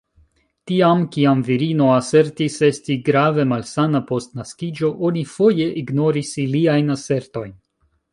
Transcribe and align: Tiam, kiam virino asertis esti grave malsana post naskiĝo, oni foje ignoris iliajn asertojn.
Tiam, 0.69 1.01
kiam 1.15 1.41
virino 1.49 1.89
asertis 1.97 2.55
esti 2.67 2.95
grave 3.09 3.45
malsana 3.51 4.01
post 4.13 4.33
naskiĝo, 4.39 4.89
oni 5.11 5.23
foje 5.35 5.69
ignoris 5.83 6.33
iliajn 6.45 6.91
asertojn. 6.97 7.55